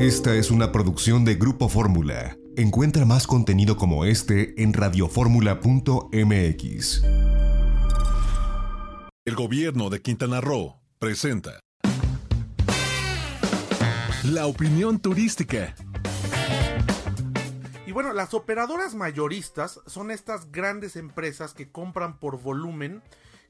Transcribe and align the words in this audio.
Esta 0.00 0.34
es 0.34 0.50
una 0.50 0.72
producción 0.72 1.24
de 1.26 1.34
Grupo 1.34 1.68
Fórmula. 1.68 2.38
Encuentra 2.56 3.04
más 3.04 3.26
contenido 3.26 3.76
como 3.76 4.06
este 4.06 4.62
en 4.62 4.72
radioformula.mx. 4.72 7.02
El 9.26 9.34
gobierno 9.34 9.90
de 9.90 10.00
Quintana 10.00 10.40
Roo 10.40 10.80
presenta 10.98 11.60
la 14.24 14.46
opinión 14.46 15.00
turística. 15.00 15.74
Y 17.86 17.92
bueno, 17.92 18.14
las 18.14 18.32
operadoras 18.32 18.94
mayoristas 18.94 19.80
son 19.86 20.10
estas 20.10 20.50
grandes 20.50 20.96
empresas 20.96 21.52
que 21.52 21.70
compran 21.70 22.18
por 22.18 22.40
volumen, 22.40 23.02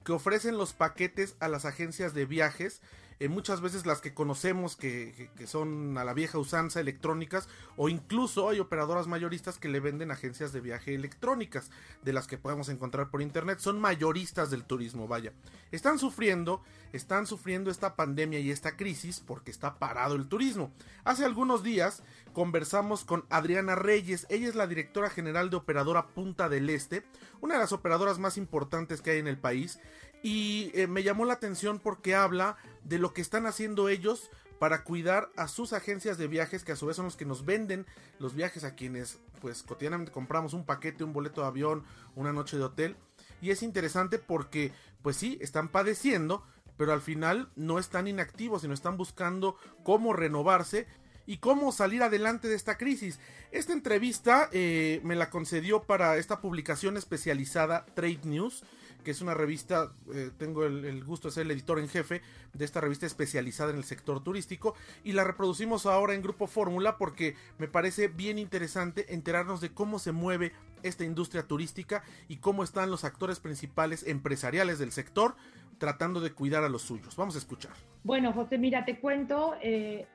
que 0.04 0.10
ofrecen 0.10 0.56
los 0.56 0.72
paquetes 0.72 1.36
a 1.38 1.46
las 1.46 1.64
agencias 1.64 2.12
de 2.12 2.26
viajes 2.26 2.82
eh, 3.20 3.28
muchas 3.28 3.60
veces 3.60 3.84
las 3.84 4.00
que 4.00 4.14
conocemos 4.14 4.76
que, 4.76 5.28
son 5.46 5.98
a 5.98 6.04
la 6.04 6.14
vieja 6.14 6.38
usanza 6.38 6.80
electrónicas 6.80 7.50
o 7.76 7.90
incluso 7.90 8.48
hay 8.48 8.60
operadoras 8.60 9.06
mayoristas 9.06 9.58
que 9.58 9.68
le 9.68 9.78
venden 9.78 10.10
agencias 10.10 10.54
de 10.54 10.62
viaje 10.62 10.94
electrónicas 10.94 11.70
de 12.02 12.14
las 12.14 12.26
que 12.26 12.38
podemos 12.38 12.70
encontrar 12.70 13.10
por 13.10 13.20
internet 13.20 13.58
son 13.58 13.78
mayoristas 13.78 14.50
del 14.50 14.64
turismo 14.64 15.06
vaya. 15.06 15.34
Están 15.70 15.98
sufriendo 15.98 16.62
están 16.94 17.26
sufriendo 17.26 17.70
esta 17.70 17.94
pandemia 17.94 18.40
y 18.40 18.50
esta 18.50 18.76
crisis 18.76 19.20
porque 19.20 19.50
está 19.50 19.78
parado 19.78 20.16
el 20.16 20.26
turismo. 20.26 20.72
Hace 21.04 21.24
algunos 21.24 21.62
días 21.62 22.02
conversamos 22.32 23.04
con 23.04 23.26
Adriana 23.28 23.74
Reyes 23.74 24.26
ella 24.30 24.48
es 24.48 24.54
la 24.54 24.66
directora 24.66 25.10
general 25.10 25.50
de 25.50 25.56
operadora 25.56 26.08
Punta 26.08 26.48
del 26.48 26.70
Este 26.70 27.04
una 27.42 27.54
de 27.54 27.60
las 27.60 27.72
operadoras 27.72 28.18
más 28.18 28.38
importantes 28.38 29.02
que 29.02 29.10
hay 29.10 29.18
en 29.18 29.28
el 29.28 29.38
país 29.38 29.78
y 30.22 30.70
eh, 30.74 30.86
me 30.86 31.02
llamó 31.02 31.24
la 31.24 31.34
atención 31.34 31.78
porque 31.78 32.14
habla 32.14 32.56
de 32.84 32.98
lo 32.98 33.12
que 33.12 33.20
están 33.20 33.46
haciendo 33.46 33.88
ellos 33.88 34.30
para 34.58 34.84
cuidar 34.84 35.30
a 35.36 35.48
sus 35.48 35.72
agencias 35.72 36.18
de 36.18 36.26
viajes 36.26 36.64
que 36.64 36.72
a 36.72 36.76
su 36.76 36.86
vez 36.86 36.96
son 36.96 37.06
los 37.06 37.16
que 37.16 37.24
nos 37.24 37.46
venden 37.46 37.86
los 38.18 38.34
viajes 38.34 38.64
a 38.64 38.74
quienes 38.74 39.18
pues 39.40 39.62
cotidianamente 39.62 40.12
compramos 40.12 40.52
un 40.52 40.66
paquete, 40.66 41.02
un 41.02 41.14
boleto 41.14 41.40
de 41.40 41.46
avión, 41.46 41.84
una 42.14 42.32
noche 42.32 42.58
de 42.58 42.64
hotel 42.64 42.96
y 43.40 43.50
es 43.50 43.62
interesante 43.62 44.18
porque 44.18 44.72
pues 45.02 45.16
sí, 45.16 45.38
están 45.40 45.68
padeciendo 45.68 46.44
pero 46.76 46.92
al 46.92 47.00
final 47.00 47.48
no 47.56 47.78
están 47.78 48.06
inactivos 48.06 48.62
sino 48.62 48.74
están 48.74 48.98
buscando 48.98 49.56
cómo 49.82 50.12
renovarse 50.12 50.86
y 51.26 51.38
cómo 51.38 51.70
salir 51.70 52.02
adelante 52.02 52.48
de 52.48 52.56
esta 52.56 52.76
crisis. 52.76 53.20
Esta 53.52 53.72
entrevista 53.72 54.48
eh, 54.52 55.00
me 55.04 55.14
la 55.14 55.30
concedió 55.30 55.84
para 55.84 56.16
esta 56.16 56.40
publicación 56.40 56.96
especializada 56.96 57.86
Trade 57.94 58.20
News 58.24 58.64
que 59.02 59.10
es 59.10 59.20
una 59.20 59.34
revista, 59.34 59.92
eh, 60.14 60.30
tengo 60.36 60.64
el, 60.64 61.04
gusto 61.04 61.28
de 61.28 61.32
ser 61.32 61.46
el 61.46 61.52
editor 61.52 61.78
en 61.78 61.88
jefe 61.88 62.22
de 62.52 62.64
esta 62.64 62.80
revista 62.80 63.06
especializada 63.06 63.70
en 63.70 63.76
el 63.76 63.84
sector 63.84 64.22
turístico 64.22 64.74
y 65.04 65.12
la 65.12 65.24
reproducimos 65.24 65.86
ahora 65.86 66.14
en 66.14 66.22
Grupo 66.22 66.46
Fórmula 66.46 66.98
porque 66.98 67.34
me 67.58 67.68
parece 67.68 68.08
bien 68.08 68.38
interesante 68.38 69.12
enterarnos 69.14 69.60
de 69.60 69.70
cómo 69.72 69.98
se 69.98 70.12
mueve 70.12 70.52
esta 70.82 71.04
industria 71.04 71.46
turística 71.46 72.02
y 72.28 72.36
cómo 72.36 72.62
están 72.62 72.90
los 72.90 73.04
actores 73.04 73.40
principales 73.40 74.06
empresariales 74.06 74.78
del 74.78 74.92
sector 74.92 75.34
tratando 75.78 76.20
de 76.20 76.32
cuidar 76.32 76.62
a 76.62 76.68
los 76.68 76.82
suyos. 76.82 77.16
Vamos 77.16 77.34
a 77.34 77.38
escuchar. 77.38 77.72
Bueno, 78.04 78.32
José, 78.32 78.58
mira, 78.58 78.84
te 78.84 79.00
cuento, 79.00 79.54
eh, 79.62 80.06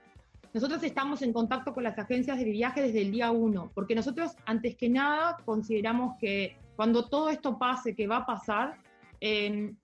nosotros 0.53 0.81
estamos 0.83 1.22
en 1.22 1.33
contacto 1.33 1.73
con 1.73 1.83
las 1.83 1.97
agencias 1.97 2.38
de 2.38 2.45
viaje 2.45 2.81
desde 2.81 3.02
el 3.02 3.11
día 3.11 3.31
1, 3.31 3.72
porque 3.73 3.95
nosotros 3.95 4.38
antes 4.45 4.75
que 4.78 4.88
nada 4.89 5.38
consideramos 5.44 6.17
que 6.19 6.56
cuando 6.75 7.07
todo 7.07 7.29
esto 7.29 7.57
pase, 7.57 7.95
que 7.95 8.07
va 8.07 8.17
a 8.17 8.25
pasar, 8.25 8.77
em, 9.19 9.75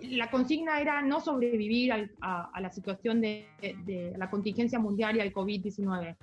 la 0.00 0.30
consigna 0.30 0.80
era 0.80 1.02
no 1.02 1.20
sobrevivir 1.20 1.92
a, 2.20 2.50
la 2.60 2.70
situación 2.70 3.20
de, 3.20 3.46
la 4.16 4.30
contingencia 4.30 4.78
mundial 4.78 5.16
y 5.16 5.20
al 5.20 5.32
COVID-19. 5.32 6.16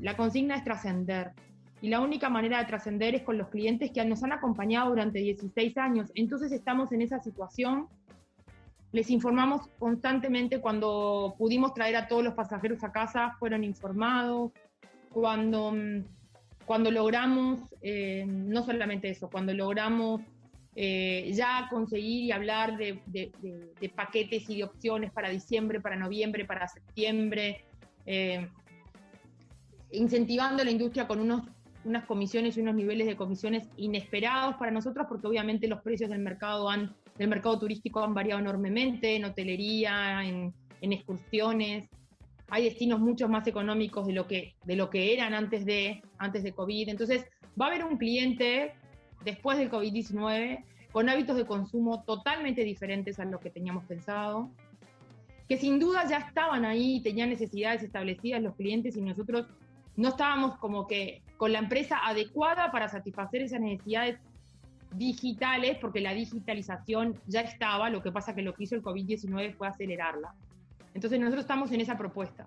La 0.00 0.16
consigna 0.16 0.56
es 0.56 0.64
trascender. 0.64 1.32
Y 1.80 1.90
la 1.90 2.00
única 2.00 2.28
manera 2.28 2.58
de 2.58 2.64
trascender 2.64 3.14
es 3.14 3.22
con 3.22 3.38
los 3.38 3.48
clientes 3.48 3.92
que 3.92 4.04
nos 4.04 4.22
han 4.24 4.32
acompañado 4.32 4.90
durante 4.90 5.20
16 5.20 5.76
años. 5.76 6.10
Entonces 6.14 6.50
estamos 6.52 6.90
en 6.92 7.02
esa 7.02 7.20
situación. 7.20 7.86
Les 8.92 9.10
informamos 9.10 9.68
constantemente 9.78 10.60
cuando 10.60 11.34
pudimos 11.38 11.74
traer 11.74 11.96
a 11.96 12.08
todos 12.08 12.24
los 12.24 12.34
pasajeros 12.34 12.82
a 12.82 12.90
casa, 12.90 13.36
fueron 13.38 13.62
informados. 13.62 14.52
Cuando 15.10 15.72
mm, 15.72 16.04
cuando 16.68 16.90
logramos, 16.90 17.60
eh, 17.80 18.26
no 18.28 18.62
solamente 18.62 19.08
eso, 19.08 19.30
cuando 19.30 19.54
logramos 19.54 20.20
eh, 20.76 21.32
ya 21.32 21.66
conseguir 21.70 22.24
y 22.24 22.30
hablar 22.30 22.76
de, 22.76 23.00
paquetes 23.96 24.50
y 24.50 24.58
de 24.58 24.64
opciones 24.64 25.10
para 25.10 25.30
diciembre, 25.30 25.80
para 25.80 25.96
noviembre, 25.96 26.44
para 26.44 26.68
septiembre, 26.68 27.64
eh, 28.04 28.46
incentivando 29.92 30.60
a 30.60 30.66
la 30.66 30.70
industria 30.70 31.08
con 31.08 31.20
unos, 31.20 31.48
unas 31.86 32.04
comisiones 32.04 32.58
y 32.58 32.60
unos 32.60 32.74
niveles 32.74 33.06
de 33.06 33.16
comisiones 33.16 33.66
inesperados 33.78 34.56
para 34.56 34.70
nosotros, 34.70 35.06
porque 35.08 35.26
obviamente 35.26 35.68
los 35.68 35.80
precios 35.80 36.10
del 36.10 36.20
mercado, 36.20 36.68
han, 36.68 36.94
del 37.16 37.28
mercado 37.28 37.58
turístico 37.58 38.04
han 38.04 38.12
variado 38.12 38.42
enormemente, 38.42 39.16
en 39.16 39.24
hotelería, 39.24 40.22
en, 40.22 40.52
en 40.82 40.92
excursiones, 40.92 41.88
hay 42.50 42.64
destinos 42.64 43.00
mucho 43.00 43.28
más 43.28 43.46
económicos 43.46 44.06
de 44.06 44.12
lo 44.12 44.26
que, 44.26 44.54
de 44.64 44.76
lo 44.76 44.90
que 44.90 45.12
eran 45.12 45.34
antes 45.34 45.64
de, 45.64 46.02
antes 46.18 46.42
de 46.42 46.52
COVID. 46.52 46.88
Entonces, 46.88 47.26
va 47.60 47.66
a 47.66 47.68
haber 47.68 47.84
un 47.84 47.98
cliente 47.98 48.74
después 49.24 49.58
del 49.58 49.70
COVID-19 49.70 50.64
con 50.92 51.08
hábitos 51.08 51.36
de 51.36 51.44
consumo 51.44 52.02
totalmente 52.04 52.64
diferentes 52.64 53.20
a 53.20 53.24
lo 53.24 53.38
que 53.40 53.50
teníamos 53.50 53.84
pensado, 53.84 54.50
que 55.48 55.58
sin 55.58 55.78
duda 55.78 56.06
ya 56.08 56.18
estaban 56.18 56.64
ahí, 56.64 57.00
tenían 57.02 57.28
necesidades 57.28 57.82
establecidas 57.82 58.42
los 58.42 58.54
clientes 58.54 58.96
y 58.96 59.02
nosotros 59.02 59.46
no 59.96 60.10
estábamos 60.10 60.56
como 60.58 60.86
que 60.86 61.22
con 61.36 61.52
la 61.52 61.58
empresa 61.58 61.98
adecuada 62.06 62.70
para 62.70 62.88
satisfacer 62.88 63.42
esas 63.42 63.60
necesidades 63.60 64.18
digitales, 64.94 65.76
porque 65.80 66.00
la 66.00 66.14
digitalización 66.14 67.20
ya 67.26 67.40
estaba, 67.42 67.90
lo 67.90 68.02
que 68.02 68.10
pasa 68.10 68.34
que 68.34 68.42
lo 68.42 68.54
que 68.54 68.64
hizo 68.64 68.74
el 68.74 68.82
COVID-19 68.82 69.54
fue 69.54 69.68
acelerarla. 69.68 70.34
Entonces 70.98 71.20
nosotros 71.20 71.42
estamos 71.42 71.70
en 71.70 71.80
esa 71.80 71.96
propuesta. 71.96 72.44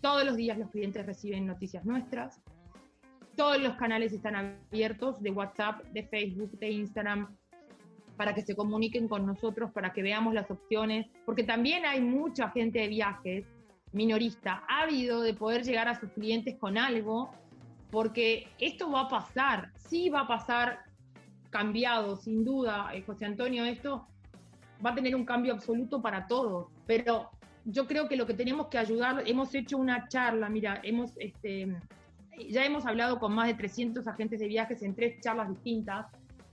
Todos 0.00 0.24
los 0.24 0.34
días 0.36 0.56
los 0.56 0.70
clientes 0.70 1.04
reciben 1.04 1.46
noticias 1.46 1.84
nuestras, 1.84 2.40
todos 3.36 3.60
los 3.60 3.74
canales 3.74 4.14
están 4.14 4.34
abiertos 4.34 5.20
de 5.20 5.30
WhatsApp, 5.30 5.84
de 5.92 6.04
Facebook, 6.04 6.58
de 6.58 6.70
Instagram, 6.70 7.36
para 8.16 8.32
que 8.34 8.40
se 8.40 8.56
comuniquen 8.56 9.08
con 9.08 9.26
nosotros, 9.26 9.72
para 9.72 9.92
que 9.92 10.00
veamos 10.00 10.32
las 10.32 10.50
opciones, 10.50 11.06
porque 11.26 11.44
también 11.44 11.84
hay 11.84 12.00
mucha 12.00 12.48
gente 12.48 12.78
de 12.78 12.88
viajes 12.88 13.44
minorista, 13.92 14.64
ávido 14.66 15.20
de 15.20 15.34
poder 15.34 15.62
llegar 15.62 15.86
a 15.86 16.00
sus 16.00 16.10
clientes 16.12 16.56
con 16.56 16.78
algo, 16.78 17.30
porque 17.90 18.48
esto 18.58 18.90
va 18.90 19.02
a 19.02 19.08
pasar, 19.08 19.70
sí 19.76 20.08
va 20.08 20.20
a 20.20 20.26
pasar 20.26 20.78
cambiado, 21.50 22.16
sin 22.16 22.42
duda, 22.42 22.88
eh, 22.94 23.02
José 23.02 23.26
Antonio, 23.26 23.66
esto 23.66 24.06
va 24.82 24.92
a 24.92 24.94
tener 24.94 25.14
un 25.14 25.26
cambio 25.26 25.52
absoluto 25.52 26.00
para 26.00 26.26
todos, 26.26 26.68
pero 26.86 27.28
yo 27.64 27.86
creo 27.86 28.08
que 28.08 28.16
lo 28.16 28.26
que 28.26 28.34
tenemos 28.34 28.68
que 28.68 28.78
ayudar, 28.78 29.22
hemos 29.26 29.54
hecho 29.54 29.76
una 29.76 30.08
charla, 30.08 30.48
mira, 30.48 30.80
hemos, 30.82 31.12
este, 31.18 31.76
ya 32.48 32.64
hemos 32.64 32.86
hablado 32.86 33.18
con 33.18 33.34
más 33.34 33.48
de 33.48 33.54
300 33.54 34.06
agentes 34.06 34.40
de 34.40 34.48
viajes 34.48 34.82
en 34.82 34.94
tres 34.94 35.20
charlas 35.20 35.48
distintas 35.48 36.06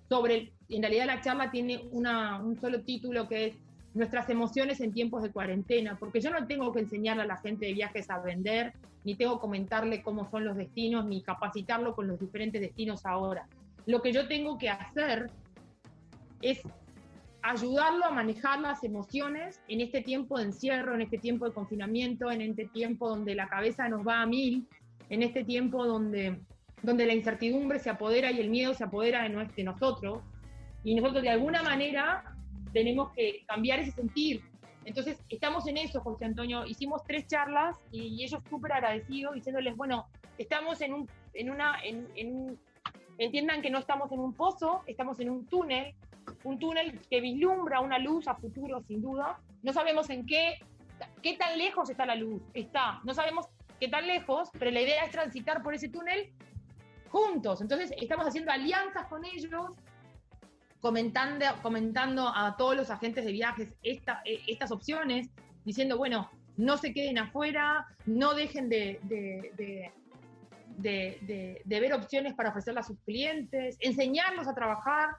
sobre, 0.10 0.54
en 0.70 0.82
realidad 0.82 1.06
la 1.06 1.22
charla 1.22 1.52
tiene 1.52 1.88
una, 1.92 2.42
un 2.42 2.60
solo 2.60 2.82
título 2.82 3.28
que 3.28 3.48
es 3.48 3.56
nuestras 3.94 4.30
emociones 4.30 4.80
en 4.80 4.94
tiempos 4.94 5.24
de 5.24 5.32
cuarentena, 5.32 5.98
porque 6.00 6.22
yo 6.22 6.30
no 6.30 6.46
tengo 6.46 6.72
que 6.72 6.80
enseñarle 6.80 7.24
a 7.24 7.28
la 7.28 7.38
gente 7.38 7.66
de 7.66 7.74
viajes 7.74 8.10
a 8.10 8.20
vender, 8.20 8.74
ni 9.04 9.16
tengo 9.16 9.36
que 9.36 9.42
comentarle 9.42 10.02
cómo 10.02 10.30
son 10.30 10.46
los 10.46 10.56
destinos, 10.56 11.06
ni 11.06 11.22
capacitarlo 11.22 11.96
con 11.96 12.08
los 12.08 12.20
diferentes 12.20 12.62
destinos 12.62 13.06
ahora. 13.06 13.48
Lo 13.86 14.02
que 14.02 14.12
yo 14.12 14.28
tengo 14.28 14.58
que 14.58 14.70
hacer 14.70 15.32
es 16.42 16.62
ayudarlo 17.42 18.06
a 18.06 18.12
manejar 18.12 18.60
las 18.60 18.84
emociones 18.84 19.62
en 19.68 19.82
este 19.82 20.02
tiempo 20.02 20.38
de 20.38 20.46
encierro, 20.46 20.96
en 20.96 21.02
este 21.02 21.18
tiempo 21.18 21.46
de 21.46 21.54
confinamiento, 21.54 22.32
en 22.32 22.42
este 22.42 22.66
tiempo 22.66 23.10
donde 23.10 23.36
la 23.36 23.48
cabeza 23.48 23.88
nos 23.88 24.06
va 24.06 24.22
a 24.22 24.26
mil, 24.26 24.68
en 25.10 25.24
este 25.24 25.44
tiempo 25.44 25.86
donde, 25.86 26.40
donde 26.82 27.06
la 27.06 27.14
incertidumbre 27.14 27.80
se 27.80 27.90
apodera 27.90 28.32
y 28.32 28.40
el 28.40 28.50
miedo 28.50 28.74
se 28.74 28.84
apodera 28.84 29.24
de, 29.24 29.50
de 29.56 29.64
nosotros. 29.64 30.24
Y 30.84 30.96
nosotros 30.96 31.24
de 31.24 31.30
alguna 31.30 31.64
manera 31.64 32.36
tenemos 32.74 33.12
que 33.14 33.44
cambiar 33.48 33.80
ese 33.80 33.92
sentir. 33.92 34.42
Entonces, 34.86 35.22
estamos 35.30 35.68
en 35.68 35.78
eso, 35.78 36.00
José 36.00 36.26
Antonio. 36.26 36.66
Hicimos 36.66 37.04
tres 37.06 37.28
charlas 37.28 37.76
y, 37.92 38.24
ellos 38.24 38.42
súper 38.50 38.72
agradecidos, 38.72 39.36
diciéndoles, 39.36 39.76
bueno, 39.76 40.08
estamos 40.38 40.80
en, 40.82 40.94
un, 40.94 41.10
en 41.34 41.50
una, 41.50 41.76
en, 41.84 42.08
en, 42.16 42.58
entiendan 43.18 43.62
que 43.62 43.70
no 43.70 43.80
estamos 43.80 44.12
en 44.14 44.20
un 44.20 44.34
pozo, 44.34 44.84
estamos 44.88 45.20
en 45.20 45.30
un 45.30 45.46
túnel, 45.46 45.94
un 46.44 46.60
túnel 46.60 47.00
que 47.10 47.22
vislumbra 47.22 47.80
una 47.80 48.00
luz 48.00 48.28
a 48.28 48.36
futuro, 48.36 48.82
sin 48.84 49.02
duda. 49.02 49.40
No 49.64 49.74
sabemos 49.74 50.10
en 50.10 50.26
qué, 50.26 50.60
qué 51.22 51.38
tan 51.38 51.58
lejos 51.58 51.90
está 51.90 52.06
la 52.06 52.16
luz. 52.16 52.42
Está, 52.54 53.00
no 53.04 53.14
sabemos 53.14 53.48
qué 53.80 53.88
tan 53.88 54.08
lejos, 54.08 54.50
pero 54.58 54.72
la 54.72 54.82
idea 54.82 55.04
es 55.04 55.12
transitar 55.12 55.62
por 55.62 55.74
ese 55.74 55.90
túnel 55.90 56.32
juntos. 57.10 57.62
Entonces, 57.62 57.94
estamos 58.02 58.28
haciendo 58.28 58.52
alianzas 58.52 59.06
con 59.08 59.26
ellos, 59.26 59.50
comentando, 60.82 61.46
comentando 61.62 62.32
a 62.34 62.56
todos 62.58 62.76
los 62.76 62.90
agentes 62.90 63.26
de 63.26 63.32
viajes 63.32 63.76
esta, 63.84 64.22
eh, 64.26 64.42
estas 64.48 64.72
opciones, 64.72 65.30
diciendo, 65.66 65.98
bueno, 65.98 66.30
no 66.56 66.78
se 66.78 66.94
queden 66.94 67.18
afuera, 67.18 67.86
no 68.06 68.34
dejen 68.34 68.70
de, 68.70 69.00
de, 69.04 69.92
de, 70.78 71.62
de 71.64 71.80
ver 71.80 71.94
opciones 71.94 72.34
para 72.34 72.50
ofrecerle 72.50 72.80
a 72.80 72.84
sus 72.84 73.00
clientes, 73.02 73.78
enseñarlos 73.80 74.48
a 74.48 74.56
trabajar 74.56 75.10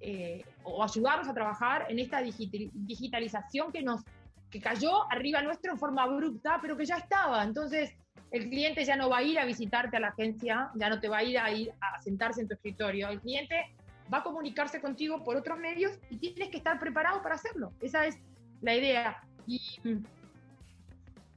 eh, 0.00 0.44
o 0.62 0.82
ayudarnos 0.82 1.28
a 1.28 1.34
trabajar 1.34 1.86
en 1.88 1.98
esta 1.98 2.22
digitalización 2.22 3.70
que 3.72 3.82
nos 3.82 4.02
que 4.50 4.60
cayó 4.60 5.10
arriba 5.10 5.42
nuestro 5.42 5.72
en 5.72 5.78
forma 5.78 6.02
abrupta, 6.02 6.58
pero 6.60 6.76
que 6.76 6.84
ya 6.84 6.96
estaba. 6.96 7.44
Entonces, 7.44 7.94
el 8.30 8.48
cliente 8.48 8.84
ya 8.84 8.96
no 8.96 9.08
va 9.08 9.18
a 9.18 9.22
ir 9.22 9.38
a 9.38 9.44
visitarte 9.44 9.96
a 9.96 10.00
la 10.00 10.08
agencia, 10.08 10.70
ya 10.74 10.88
no 10.88 11.00
te 11.00 11.08
va 11.08 11.18
a 11.18 11.22
ir 11.22 11.38
a 11.38 11.50
ir 11.52 11.72
a 11.80 12.00
sentarse 12.02 12.40
en 12.40 12.48
tu 12.48 12.54
escritorio. 12.54 13.08
El 13.08 13.20
cliente 13.20 13.72
va 14.12 14.18
a 14.18 14.22
comunicarse 14.22 14.80
contigo 14.80 15.22
por 15.22 15.36
otros 15.36 15.58
medios 15.58 15.92
y 16.10 16.18
tienes 16.18 16.48
que 16.48 16.56
estar 16.56 16.78
preparado 16.78 17.22
para 17.22 17.36
hacerlo. 17.36 17.72
Esa 17.80 18.06
es 18.06 18.18
la 18.60 18.74
idea. 18.74 19.22
Y 19.46 19.60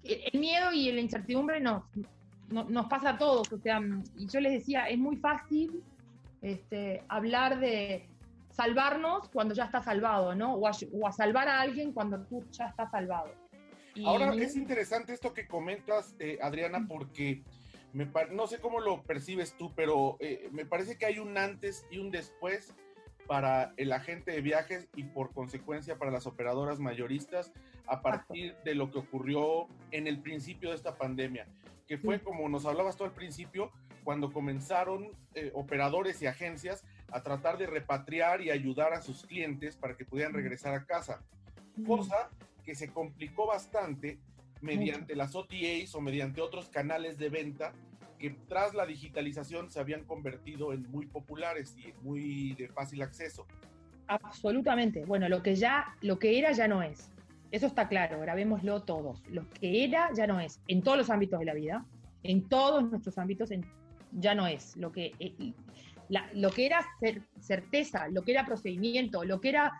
el 0.03 0.39
miedo 0.39 0.71
y 0.71 0.91
la 0.91 0.99
incertidumbre 0.99 1.59
nos, 1.59 1.83
nos, 2.49 2.85
pasa 2.87 3.11
a 3.11 3.17
todos. 3.17 3.51
O 3.51 3.57
sea, 3.59 3.79
y 4.17 4.27
yo 4.27 4.39
les 4.39 4.53
decía, 4.53 4.89
es 4.89 4.97
muy 4.97 5.17
fácil 5.17 5.83
este, 6.41 7.03
hablar 7.07 7.59
de, 7.59 8.07
salvarnos 8.53 9.29
cuando 9.29 9.53
ya 9.53 9.65
está 9.65 9.81
salvado, 9.81 10.35
¿no? 10.35 10.53
O 10.53 10.67
a, 10.67 11.11
salvar 11.11 11.47
a 11.47 11.59
alguien 11.59 11.91
cuando 11.91 12.19
tú 12.25 12.45
ya 12.51 12.67
estás 12.67 12.91
salvado. 12.91 13.33
Ahora 14.05 14.33
es 14.35 14.55
interesante 14.55 15.13
esto 15.13 15.33
que 15.33 15.47
comentas, 15.47 16.15
eh, 16.19 16.39
Adriana, 16.41 16.85
porque 16.87 17.43
me 17.93 18.09
no 18.31 18.47
sé 18.47 18.59
cómo 18.59 18.79
lo 18.79 19.03
percibes 19.03 19.55
tú, 19.55 19.71
pero 19.75 20.17
eh, 20.19 20.49
me 20.51 20.65
parece 20.65 20.97
que 20.97 21.05
hay 21.05 21.19
un 21.19 21.37
antes 21.37 21.85
y 21.91 21.99
un 21.99 22.09
después 22.09 22.73
para 23.27 23.73
el 23.77 23.91
agente 23.91 24.31
de 24.31 24.41
viajes 24.41 24.87
y 24.95 25.03
por 25.03 25.31
consecuencia 25.31 25.97
para 25.97 26.11
las 26.11 26.27
operadoras 26.27 26.79
mayoristas 26.79 27.53
a 27.87 28.01
partir 28.01 28.55
de 28.65 28.75
lo 28.75 28.91
que 28.91 28.99
ocurrió 28.99 29.67
en 29.91 30.07
el 30.07 30.19
principio 30.19 30.69
de 30.69 30.75
esta 30.75 30.95
pandemia, 30.97 31.47
que 31.87 31.97
fue 31.97 32.19
como 32.19 32.49
nos 32.49 32.65
hablabas 32.65 32.97
tú 32.97 33.03
al 33.03 33.13
principio, 33.13 33.71
cuando 34.03 34.33
comenzaron 34.33 35.11
eh, 35.35 35.51
operadores 35.53 36.21
y 36.21 36.27
agencias 36.27 36.83
a 37.13 37.21
tratar 37.21 37.57
de 37.57 37.67
repatriar 37.67 38.41
y 38.41 38.49
ayudar 38.49 38.93
a 38.93 39.01
sus 39.01 39.25
clientes 39.25 39.77
para 39.77 39.95
que 39.95 40.03
pudieran 40.03 40.33
regresar 40.33 40.73
a 40.73 40.85
casa. 40.85 41.21
Cosa 41.85 42.29
que 42.65 42.73
se 42.73 42.89
complicó 42.89 43.45
bastante 43.45 44.19
mediante 44.61 45.15
las 45.15 45.35
OTAs 45.35 45.93
o 45.93 46.01
mediante 46.01 46.41
otros 46.41 46.69
canales 46.69 47.17
de 47.17 47.29
venta 47.29 47.73
que 48.17 48.31
tras 48.47 48.73
la 48.73 48.85
digitalización 48.85 49.69
se 49.69 49.79
habían 49.79 50.05
convertido 50.05 50.73
en 50.73 50.89
muy 50.89 51.05
populares 51.05 51.75
y 51.77 51.93
muy 52.01 52.53
de 52.53 52.67
fácil 52.69 53.01
acceso. 53.03 53.45
Absolutamente. 54.07 55.05
Bueno, 55.05 55.29
lo 55.29 55.43
que 55.43 55.55
ya, 55.55 55.95
lo 56.01 56.17
que 56.17 56.39
era 56.39 56.51
ya 56.51 56.67
no 56.67 56.81
es. 56.81 57.11
Eso 57.51 57.67
está 57.67 57.87
claro, 57.87 58.19
grabémoslo 58.19 58.81
todos. 58.81 59.21
Lo 59.29 59.47
que 59.49 59.83
era 59.83 60.09
ya 60.15 60.25
no 60.25 60.39
es, 60.39 60.59
en 60.67 60.81
todos 60.81 60.97
los 60.97 61.09
ámbitos 61.11 61.39
de 61.39 61.45
la 61.45 61.53
vida, 61.53 61.85
en 62.23 62.47
todos 62.49 62.89
nuestros 62.89 63.19
ámbitos, 63.19 63.51
ya 64.13 64.33
no 64.33 64.47
es. 64.47 64.75
Lo 64.77 64.91
que 64.91 65.11
eh, 65.19 65.53
lo 66.09 66.51
que 66.51 66.65
era 66.65 66.85
certeza, 67.39 68.07
lo 68.09 68.23
que 68.23 68.31
era 68.31 68.45
procedimiento, 68.45 69.23
lo 69.23 69.39
que 69.39 69.49
era... 69.49 69.73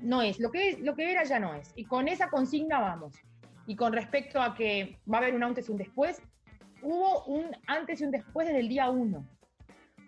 No 0.00 0.22
es, 0.22 0.38
lo 0.38 0.50
que, 0.52 0.78
lo 0.80 0.94
que 0.94 1.10
era 1.10 1.24
ya 1.24 1.40
no 1.40 1.54
es. 1.54 1.72
Y 1.74 1.84
con 1.84 2.06
esa 2.06 2.30
consigna 2.30 2.78
vamos. 2.78 3.16
Y 3.66 3.74
con 3.74 3.92
respecto 3.92 4.40
a 4.40 4.54
que 4.54 4.98
va 5.12 5.18
a 5.18 5.20
haber 5.22 5.34
un 5.34 5.42
antes 5.42 5.68
y 5.68 5.72
un 5.72 5.78
después, 5.78 6.22
hubo 6.82 7.24
un 7.24 7.56
antes 7.66 8.00
y 8.00 8.04
un 8.04 8.12
después 8.12 8.46
desde 8.46 8.60
el 8.60 8.68
día 8.68 8.90
uno. 8.90 9.26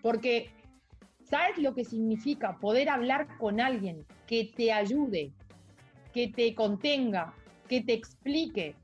Porque, 0.01 0.51
¿sabes 1.25 1.59
lo 1.59 1.75
que 1.75 1.85
significa 1.85 2.57
poder 2.59 2.89
hablar 2.89 3.37
con 3.39 3.61
alguien 3.61 4.07
que 4.27 4.53
te 4.57 4.73
ayude, 4.73 5.33
que 6.13 6.29
te 6.29 6.55
contenga, 6.55 7.35
que 7.69 7.83
te 7.83 7.93
explique, 7.93 8.77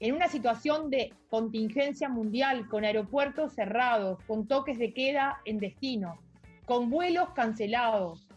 en 0.00 0.14
una 0.14 0.28
situación 0.28 0.90
de 0.90 1.12
contingencia 1.28 2.08
mundial, 2.08 2.68
con 2.68 2.84
aeropuertos 2.84 3.54
cerrados, 3.54 4.18
con 4.26 4.46
toques 4.46 4.78
de 4.78 4.94
queda 4.94 5.40
en 5.44 5.58
destino, 5.58 6.20
con 6.66 6.88
vuelos 6.88 7.30
cancelados, 7.30 8.28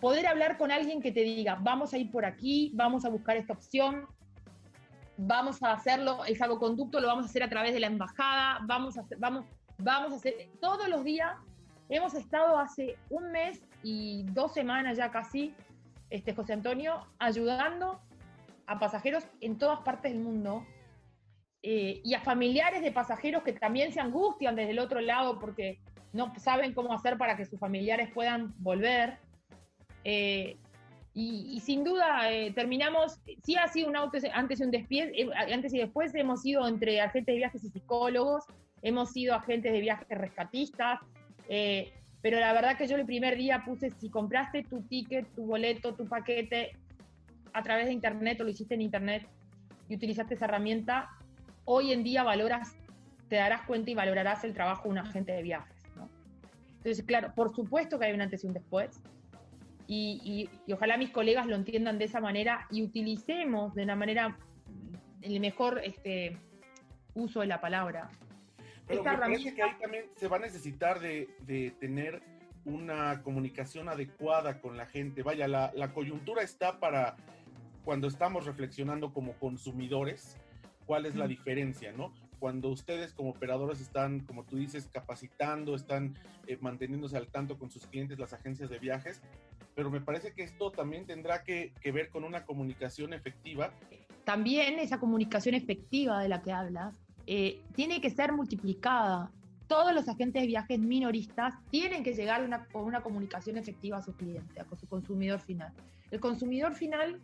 poder 0.00 0.26
hablar 0.26 0.58
con 0.58 0.72
alguien 0.72 1.00
que 1.00 1.12
te 1.12 1.20
diga, 1.20 1.56
vamos 1.60 1.92
a 1.92 1.98
ir 1.98 2.10
por 2.10 2.24
aquí, 2.24 2.72
vamos 2.74 3.04
a 3.04 3.08
buscar 3.08 3.36
esta 3.36 3.52
opción, 3.52 4.06
vamos 5.16 5.62
a 5.62 5.72
hacerlo, 5.72 6.24
el 6.24 6.36
salvoconducto 6.36 6.98
lo 7.00 7.06
vamos 7.06 7.26
a 7.26 7.28
hacer 7.28 7.42
a 7.42 7.48
través 7.48 7.72
de 7.72 7.80
la 7.80 7.86
embajada, 7.86 8.58
vamos 8.62 8.96
a 8.96 9.02
hacer, 9.02 9.18
vamos, 9.18 9.44
vamos 9.78 10.12
a 10.12 10.16
hacer, 10.16 10.50
todos 10.60 10.88
los 10.88 11.04
días 11.04 11.36
hemos 11.88 12.14
estado 12.14 12.58
hace 12.58 12.96
un 13.10 13.30
mes 13.30 13.62
y 13.82 14.24
dos 14.30 14.54
semanas 14.54 14.96
ya 14.96 15.10
casi, 15.10 15.54
este, 16.10 16.34
José 16.34 16.54
Antonio, 16.54 17.06
ayudando 17.18 18.00
a 18.72 18.78
pasajeros 18.78 19.24
en 19.40 19.58
todas 19.58 19.80
partes 19.80 20.12
del 20.12 20.20
mundo 20.20 20.66
eh, 21.62 22.00
y 22.02 22.14
a 22.14 22.20
familiares 22.20 22.82
de 22.82 22.90
pasajeros 22.90 23.42
que 23.44 23.52
también 23.52 23.92
se 23.92 24.00
angustian 24.00 24.56
desde 24.56 24.72
el 24.72 24.78
otro 24.78 25.00
lado 25.00 25.38
porque 25.38 25.78
no 26.12 26.32
saben 26.36 26.74
cómo 26.74 26.92
hacer 26.92 27.16
para 27.18 27.36
que 27.36 27.46
sus 27.46 27.60
familiares 27.60 28.10
puedan 28.12 28.54
volver. 28.58 29.18
Eh, 30.04 30.56
y, 31.14 31.60
sin 31.60 31.84
duda 31.84 32.32
eh, 32.32 32.52
terminamos, 32.52 33.20
sí 33.44 33.56
ha 33.56 33.68
sido 33.68 33.88
un 33.88 33.96
antes, 33.96 34.24
antes 34.32 34.60
y 34.60 34.64
un 34.64 34.74
antes 35.34 35.74
y 35.74 35.78
después 35.78 36.14
hemos 36.14 36.44
ido 36.46 36.66
entre 36.66 37.02
agentes 37.02 37.34
de 37.34 37.36
viajes 37.36 37.62
y 37.64 37.68
psicólogos, 37.68 38.44
hemos 38.80 39.10
sido 39.10 39.34
agentes 39.34 39.72
de 39.72 39.80
viajes 39.80 40.08
rescatistas, 40.08 41.00
pero 42.22 42.40
la 42.40 42.54
verdad 42.54 42.78
que 42.78 42.86
yo 42.86 42.96
el 42.96 43.04
primer 43.04 43.36
día 43.36 43.62
puse, 43.62 43.90
si 43.90 44.08
compraste 44.08 44.62
tu 44.62 44.80
ticket, 44.84 45.26
tu 45.34 45.44
boleto, 45.44 45.94
tu 45.94 46.06
paquete, 46.06 46.72
a 47.52 47.62
través 47.62 47.86
de 47.86 47.92
Internet 47.92 48.40
o 48.40 48.44
lo 48.44 48.50
hiciste 48.50 48.74
en 48.74 48.82
Internet 48.82 49.26
y 49.88 49.96
utilizaste 49.96 50.34
esa 50.34 50.46
herramienta, 50.46 51.10
hoy 51.64 51.92
en 51.92 52.02
día 52.02 52.22
valoras, 52.22 52.76
te 53.28 53.36
darás 53.36 53.62
cuenta 53.62 53.90
y 53.90 53.94
valorarás 53.94 54.44
el 54.44 54.52
trabajo 54.52 54.84
de 54.84 54.90
un 54.90 54.98
agente 54.98 55.32
de 55.32 55.42
viajes. 55.42 55.82
Entonces, 56.82 57.04
claro, 57.04 57.32
por 57.34 57.54
supuesto 57.54 57.98
que 57.98 58.06
hay 58.06 58.12
un 58.12 58.20
antes 58.20 58.42
y 58.42 58.48
un 58.48 58.54
después. 58.54 59.00
Y, 59.86 60.48
ojalá 60.72 60.96
mis 60.96 61.10
colegas 61.10 61.46
lo 61.46 61.54
entiendan 61.54 61.98
de 61.98 62.06
esa 62.06 62.20
manera 62.20 62.66
y 62.70 62.82
utilicemos 62.82 63.74
de 63.74 63.82
una 63.82 63.94
manera 63.94 64.38
el 65.20 65.38
mejor 65.38 65.80
este, 65.84 66.36
uso 67.14 67.40
de 67.40 67.46
la 67.46 67.60
palabra. 67.60 68.10
Pero 68.86 69.04
me 69.04 69.16
parece 69.16 69.54
que 69.54 69.62
ahí 69.62 69.76
también 69.80 70.06
se 70.16 70.28
va 70.28 70.38
a 70.38 70.40
necesitar 70.40 70.98
de, 70.98 71.28
de 71.40 71.72
tener 71.78 72.22
una 72.64 73.22
comunicación 73.22 73.88
adecuada 73.88 74.60
con 74.60 74.76
la 74.76 74.86
gente. 74.86 75.22
Vaya, 75.22 75.48
la, 75.48 75.72
la 75.74 75.92
coyuntura 75.92 76.42
está 76.42 76.78
para 76.78 77.16
cuando 77.84 78.08
estamos 78.08 78.46
reflexionando 78.46 79.12
como 79.12 79.32
consumidores, 79.34 80.36
cuál 80.86 81.06
es 81.06 81.16
la 81.16 81.26
diferencia, 81.26 81.92
¿no? 81.92 82.12
Cuando 82.38 82.68
ustedes 82.68 83.12
como 83.12 83.30
operadores 83.30 83.80
están, 83.80 84.20
como 84.20 84.44
tú 84.44 84.56
dices, 84.56 84.88
capacitando, 84.92 85.74
están 85.74 86.16
eh, 86.46 86.58
manteniéndose 86.60 87.16
al 87.16 87.28
tanto 87.28 87.58
con 87.58 87.70
sus 87.70 87.86
clientes, 87.86 88.18
las 88.18 88.32
agencias 88.32 88.68
de 88.70 88.78
viajes, 88.78 89.20
pero 89.74 89.90
me 89.90 90.00
parece 90.00 90.32
que 90.32 90.42
esto 90.42 90.70
también 90.70 91.06
tendrá 91.06 91.44
que, 91.44 91.72
ver 91.84 92.10
con 92.10 92.24
una 92.24 92.44
comunicación 92.44 93.12
efectiva. 93.12 93.72
También 94.24 94.78
esa 94.78 94.98
comunicación 94.98 95.54
efectiva 95.54 96.20
de 96.20 96.28
la 96.28 96.42
que 96.42 96.52
hablas 96.52 96.94
eh, 97.26 97.60
tiene 97.74 98.00
que 98.00 98.10
ser 98.10 98.32
multiplicada. 98.32 99.30
Todos 99.66 99.94
los 99.94 100.08
agentes 100.08 100.42
de 100.42 100.46
viajes 100.46 100.78
minoristas 100.78 101.54
tienen 101.70 102.02
que 102.02 102.14
llegar 102.14 102.44
una, 102.44 102.66
con 102.66 102.84
una 102.84 103.00
comunicación 103.02 103.56
efectiva 103.56 103.98
a 103.98 104.02
sus 104.02 104.14
clientes, 104.16 104.58
a 104.58 104.76
su 104.76 104.86
consumidor 104.86 105.40
final. 105.40 105.72
El 106.10 106.20
consumidor 106.20 106.74
final 106.74 107.20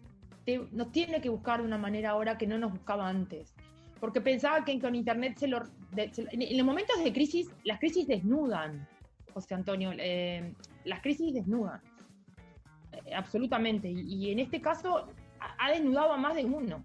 nos 0.73 0.92
tiene 0.92 1.21
que 1.21 1.28
buscar 1.28 1.61
de 1.61 1.66
una 1.66 1.78
manera 1.78 2.11
ahora 2.11 2.38
que 2.38 2.47
no 2.47 2.59
nos 2.59 2.73
buscaba 2.73 3.09
antes. 3.09 3.54
Porque 4.00 4.21
pensaba 4.21 4.64
que 4.64 4.78
con 4.80 4.95
Internet 4.95 5.37
se 5.37 5.49
lo... 5.49 5.62
en, 5.97 6.57
los 6.57 6.66
momentos 6.66 7.02
de 7.02 7.12
crisis, 7.12 7.50
las 7.64 7.78
crisis 7.78 8.07
desnudan, 8.07 8.87
José 9.35 9.54
Antonio, 9.54 9.92
eh, 9.99 10.54
las 10.85 11.00
crisis 11.00 11.35
desnudan. 11.35 11.80
Eh, 13.04 13.14
absolutamente. 13.14 13.90
Y, 13.90 14.30
en 14.30 14.38
este 14.38 14.61
caso 14.61 15.09
ha, 15.40 15.71
desnudado 15.71 16.12
a 16.12 16.16
más 16.16 16.35
de 16.37 16.45
uno. 16.45 16.83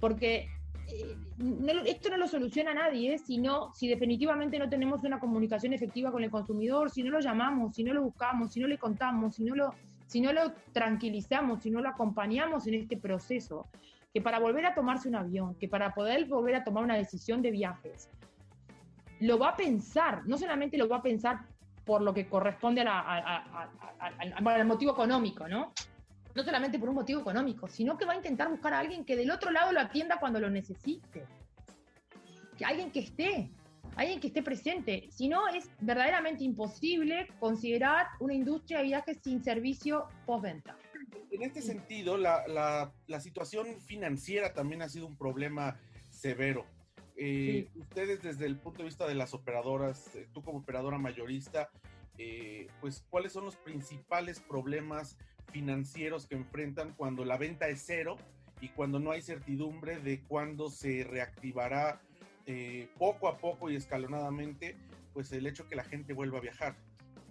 Porque 0.00 0.48
eh, 0.92 1.82
esto 1.86 2.10
no 2.10 2.16
lo 2.16 2.26
soluciona 2.26 2.74
nadie, 2.74 3.18
sino 3.18 3.72
si 3.72 3.88
definitivamente 3.88 4.58
no 4.58 4.68
tenemos 4.68 5.02
una 5.04 5.18
comunicación 5.18 5.72
efectiva 5.72 6.12
con 6.12 6.22
el 6.22 6.30
consumidor, 6.30 6.90
si 6.90 7.02
no 7.02 7.10
lo 7.10 7.20
llamamos, 7.20 7.74
si 7.74 7.84
no 7.84 7.94
lo 7.94 8.02
buscamos, 8.02 8.52
si 8.52 8.60
no 8.60 8.66
le 8.66 8.78
contamos, 8.78 9.36
si 9.36 9.44
no 9.44 9.54
lo 9.54 9.74
si 10.10 10.20
no 10.20 10.32
lo 10.32 10.52
tranquilizamos, 10.72 11.62
si 11.62 11.70
no 11.70 11.80
lo 11.80 11.88
acompañamos 11.88 12.66
en 12.66 12.74
este 12.74 12.96
proceso, 12.96 13.68
que 14.12 14.20
para 14.20 14.40
volver 14.40 14.66
a 14.66 14.74
tomarse 14.74 15.08
un 15.08 15.14
avión, 15.14 15.54
que 15.54 15.68
para 15.68 15.94
poder 15.94 16.26
volver 16.26 16.56
a 16.56 16.64
tomar 16.64 16.82
una 16.82 16.96
decisión 16.96 17.42
de 17.42 17.52
viajes, 17.52 18.10
lo 19.20 19.38
va 19.38 19.50
a 19.50 19.56
pensar, 19.56 20.26
no 20.26 20.36
solamente 20.36 20.76
lo 20.76 20.88
va 20.88 20.96
a 20.96 21.02
pensar 21.02 21.42
por 21.84 22.02
lo 22.02 22.12
que 22.12 22.28
corresponde 22.28 22.80
al 22.80 24.66
motivo 24.66 24.90
económico, 24.92 25.46
¿no? 25.46 25.72
No 26.34 26.44
solamente 26.44 26.78
por 26.78 26.88
un 26.88 26.94
motivo 26.94 27.20
económico, 27.20 27.68
sino 27.68 27.98
que 27.98 28.04
va 28.04 28.12
a 28.12 28.16
intentar 28.16 28.48
buscar 28.48 28.72
a 28.72 28.78
alguien 28.78 29.04
que 29.04 29.16
del 29.16 29.30
otro 29.30 29.50
lado 29.50 29.72
lo 29.72 29.80
atienda 29.80 30.18
cuando 30.20 30.38
lo 30.40 30.50
necesite. 30.50 31.26
Que 32.56 32.64
alguien 32.64 32.90
que 32.92 33.00
esté, 33.00 33.50
alguien 33.96 34.20
que 34.20 34.28
esté 34.28 34.42
presente. 34.42 35.08
Si 35.10 35.28
no, 35.28 35.48
es 35.48 35.68
verdaderamente 35.80 36.44
imposible 36.44 37.28
considerar 37.40 38.06
una 38.20 38.34
industria 38.34 38.78
de 38.78 38.84
viajes 38.84 39.18
sin 39.22 39.42
servicio 39.42 40.06
postventa. 40.26 40.76
En 41.30 41.42
este 41.42 41.62
sentido, 41.62 42.16
la, 42.16 42.92
situación 43.20 43.80
financiera 43.80 44.52
también 44.52 44.82
ha 44.82 44.88
sido 44.88 45.06
un 45.06 45.16
problema 45.16 45.78
severo. 46.10 46.66
Eh, 47.16 47.68
ustedes 47.74 48.22
desde 48.22 48.46
el 48.46 48.56
punto 48.56 48.78
de 48.78 48.84
vista 48.84 49.06
de 49.06 49.14
las 49.14 49.34
operadoras, 49.34 50.14
eh, 50.14 50.28
tú 50.32 50.42
como 50.42 50.58
operadora 50.58 50.96
mayorista, 50.96 51.70
eh, 52.22 52.68
pues 52.82 53.02
cuáles 53.08 53.32
son 53.32 53.46
los 53.46 53.56
principales 53.56 54.40
problemas 54.40 55.16
financieros 55.52 56.26
que 56.26 56.34
enfrentan 56.34 56.92
cuando 56.92 57.24
la 57.24 57.38
venta 57.38 57.68
es 57.68 57.82
cero 57.86 58.16
y 58.60 58.68
cuando 58.68 59.00
no 59.00 59.10
hay 59.10 59.22
certidumbre 59.22 59.98
de 60.00 60.20
cuándo 60.20 60.68
se 60.68 61.02
reactivará 61.04 61.98
poco 62.98 63.28
a 63.28 63.38
poco 63.38 63.70
y 63.70 63.76
escalonadamente 63.76 64.76
pues 65.14 65.30
el 65.32 65.46
hecho 65.46 65.68
que 65.68 65.76
la 65.76 65.84
gente 65.84 66.12
vuelva 66.12 66.38
a 66.38 66.40
viajar. 66.40 66.74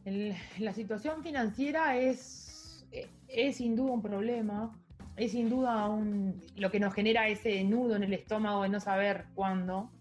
la 0.06 0.74
situación 0.74 1.22
financiera 1.22 1.98
es, 1.98 2.86
es 3.28 3.58
sin 3.58 3.76
duda 3.76 3.92
un 3.92 4.02
problema, 4.02 4.76
es 5.18 5.34
sin 5.34 5.50
duda 5.50 5.88
un, 5.88 6.42
lo 6.56 6.72
que 6.72 6.80
nos 6.80 6.94
genera 6.94 7.28
ese 7.28 7.64
nudo 7.64 7.96
en 7.96 8.04
el 8.04 8.14
estómago 8.14 8.64
de 8.64 8.70
no 8.70 8.80
saber 8.80 9.26
cuándo, 9.36 9.92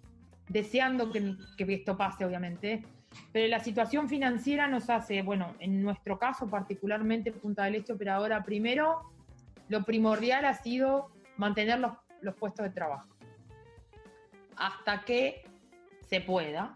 deseando 0.48 1.10
que 1.12 1.36
esto 1.58 1.96
pase, 1.96 2.24
obviamente. 2.24 2.84
Pero 3.32 3.48
la 3.48 3.60
situación 3.60 4.08
financiera 4.08 4.66
nos 4.66 4.90
hace, 4.90 5.22
bueno, 5.22 5.54
en 5.60 5.82
nuestro 5.82 6.18
caso 6.18 6.48
particularmente 6.48 7.32
Punta 7.32 7.64
del 7.64 7.76
Este 7.76 7.92
Operadora, 7.92 8.42
primero, 8.44 9.12
lo 9.68 9.84
primordial 9.84 10.44
ha 10.44 10.54
sido 10.54 11.10
mantener 11.36 11.78
los, 11.78 11.92
los 12.20 12.34
puestos 12.34 12.64
de 12.64 12.70
trabajo 12.70 13.18
hasta 14.58 15.02
que 15.04 15.44
se 16.08 16.20
pueda, 16.20 16.74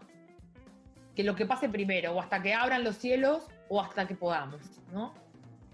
que 1.15 1.23
lo 1.23 1.35
que 1.35 1.45
pase 1.45 1.69
primero, 1.69 2.13
o 2.13 2.19
hasta 2.19 2.41
que 2.41 2.53
abran 2.53 2.83
los 2.83 2.97
cielos, 2.97 3.47
o 3.69 3.81
hasta 3.81 4.07
que 4.07 4.15
podamos, 4.15 4.61
¿no? 4.91 5.13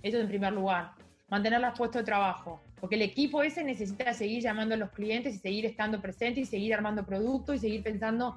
Eso 0.01 0.17
en 0.17 0.27
primer 0.27 0.53
lugar. 0.53 0.91
Mantener 1.29 1.61
los 1.61 1.77
puestos 1.77 2.01
de 2.01 2.05
trabajo, 2.05 2.61
porque 2.79 2.95
el 2.95 3.03
equipo 3.03 3.43
ese 3.43 3.63
necesita 3.63 4.13
seguir 4.13 4.41
llamando 4.41 4.73
a 4.73 4.77
los 4.77 4.89
clientes 4.89 5.35
y 5.35 5.37
seguir 5.37 5.65
estando 5.65 6.01
presente 6.01 6.39
y 6.41 6.45
seguir 6.45 6.73
armando 6.73 7.05
productos 7.05 7.57
y 7.57 7.59
seguir 7.59 7.83
pensando 7.83 8.35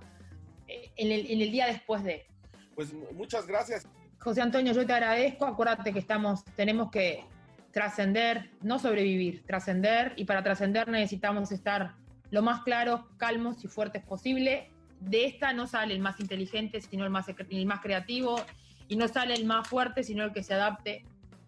en 0.69 1.12
el, 1.12 1.31
en 1.31 1.40
el 1.40 1.50
día 1.50 1.66
después 1.66 2.04
de. 2.04 2.26
Pues 2.75 2.92
muchas 3.14 3.47
gracias. 3.47 3.87
José 4.19 4.40
Antonio, 4.40 4.73
yo 4.73 4.87
te 4.87 4.92
agradezco. 4.92 5.47
Acuérdate 5.47 5.92
que 5.92 5.99
estamos, 5.99 6.45
tenemos 6.57 6.90
que 6.90 7.25
trascender, 7.73 8.50
no 8.61 8.78
sobrevivir, 8.78 9.45
trascender, 9.47 10.12
y 10.16 10.25
para 10.25 10.42
trascender 10.42 10.88
necesitamos 10.88 11.50
estar 11.52 11.95
lo 12.31 12.42
más 12.42 12.62
claros, 12.62 13.02
calmos 13.16 13.64
y 13.64 13.69
fuertes 13.69 14.02
posible 14.02 14.71
de 15.09 15.26
esta 15.26 15.52
no 15.52 15.66
sale 15.66 15.95
el 15.95 16.00
más 16.00 16.21
inteligente, 16.21 16.81
sino 16.81 17.04
el 17.04 17.11
más, 17.11 17.26
el 17.28 17.66
más 17.66 17.81
creativo, 17.81 18.40
y 18.88 18.97
no 18.97 19.09
sale 19.09 19.35
el 19.35 19.45
más 19.45 19.66
fuerte, 19.66 20.04
sino 20.04 20.25
el 20.25 20.33
que 20.33 20.42
se 20.42 20.54
adapte 20.54 21.04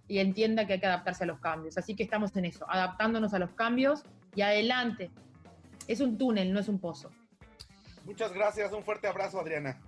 y 0.09 0.19
entienda 0.19 0.67
que 0.67 0.75
hay 0.75 0.81
que 0.81 0.87
adaptarse 0.87 1.25
a 1.25 1.27
los 1.27 1.41
cambios. 1.41 1.79
Así 1.79 1.95
que 1.95 2.03
estamos 2.03 2.35
en 2.37 2.47
eso, 2.47 2.67
adaptándonos 2.69 3.35
a 3.35 3.39
los 3.39 3.51
cambios 3.51 4.05
y 4.35 4.43
adelante. 4.43 5.11
Es 5.87 6.01
un 6.01 6.19
túnel, 6.19 6.53
no 6.53 6.61
es 6.61 6.69
un 6.69 6.79
pozo. 6.79 7.11
Muchas 8.05 8.33
gracias, 8.33 8.73
un 8.73 8.85
fuerte 8.85 9.07
abrazo, 9.07 9.41
Adriana. 9.41 9.81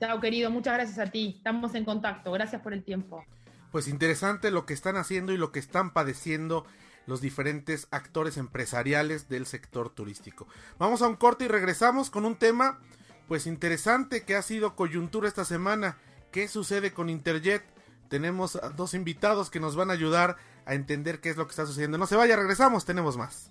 Chao, 0.00 0.20
querido, 0.20 0.50
muchas 0.50 0.74
gracias 0.74 0.98
a 0.98 1.10
ti. 1.10 1.34
Estamos 1.36 1.74
en 1.74 1.84
contacto, 1.84 2.32
gracias 2.32 2.62
por 2.62 2.72
el 2.72 2.84
tiempo. 2.84 3.24
Pues 3.70 3.88
interesante 3.88 4.50
lo 4.50 4.66
que 4.66 4.74
están 4.74 4.96
haciendo 4.96 5.32
y 5.32 5.36
lo 5.36 5.50
que 5.50 5.58
están 5.58 5.92
padeciendo 5.92 6.64
los 7.06 7.20
diferentes 7.20 7.88
actores 7.90 8.36
empresariales 8.36 9.28
del 9.28 9.46
sector 9.46 9.90
turístico. 9.90 10.46
Vamos 10.78 11.02
a 11.02 11.08
un 11.08 11.16
corte 11.16 11.44
y 11.44 11.48
regresamos 11.48 12.10
con 12.10 12.24
un 12.24 12.36
tema 12.36 12.80
pues 13.28 13.46
interesante 13.46 14.24
que 14.24 14.36
ha 14.36 14.42
sido 14.42 14.76
coyuntura 14.76 15.28
esta 15.28 15.44
semana. 15.44 15.98
¿Qué 16.30 16.48
sucede 16.48 16.92
con 16.92 17.08
Interjet? 17.08 17.64
Tenemos 18.08 18.58
dos 18.76 18.94
invitados 18.94 19.50
que 19.50 19.60
nos 19.60 19.76
van 19.76 19.90
a 19.90 19.94
ayudar 19.94 20.36
a 20.66 20.74
entender 20.74 21.20
qué 21.20 21.30
es 21.30 21.36
lo 21.36 21.46
que 21.46 21.50
está 21.50 21.66
sucediendo. 21.66 21.98
No 21.98 22.06
se 22.06 22.16
vaya, 22.16 22.36
regresamos, 22.36 22.84
tenemos 22.84 23.16
más. 23.16 23.50